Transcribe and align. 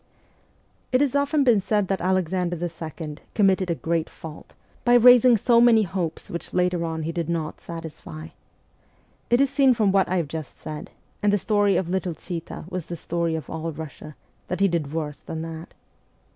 It 0.91 0.99
has 0.99 1.15
often 1.15 1.43
been 1.43 1.61
said 1.61 1.87
that 1.87 2.01
Alexander 2.01 2.57
II. 2.57 3.17
committed 3.35 3.69
a 3.69 3.75
great 3.75 4.09
fault, 4.09 4.55
and 4.83 4.83
brought 4.83 4.95
about 4.95 4.95
his 4.95 5.03
own 5.03 5.03
ruin, 5.03 5.03
by 5.03 5.09
rais 5.09 5.25
ing 5.25 5.37
so 5.37 5.61
many 5.61 5.83
hopes 5.83 6.31
which 6.31 6.53
later 6.55 6.83
on 6.83 7.03
he 7.03 7.11
did 7.11 7.29
not 7.29 7.61
satisfy. 7.61 8.29
It 9.29 9.39
is 9.39 9.51
seen 9.51 9.75
from 9.75 9.91
what 9.91 10.09
I 10.09 10.17
have 10.17 10.27
just 10.27 10.57
said 10.57 10.89
and 11.21 11.31
the 11.31 11.37
story 11.37 11.77
of 11.77 11.87
little 11.87 12.15
Chita 12.15 12.65
was 12.67 12.87
the 12.87 12.97
story 12.97 13.35
of 13.35 13.47
all 13.47 13.71
Kussia 13.71 14.15
that 14.47 14.59
he 14.59 14.67
did 14.67 14.91
worse 14.91 15.19
than 15.19 15.43
that. 15.43 15.75